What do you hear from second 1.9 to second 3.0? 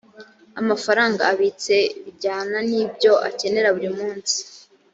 bijyana n’i